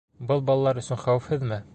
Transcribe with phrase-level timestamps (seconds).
[0.31, 1.63] Был балалар өсөн хәүефһеҙме?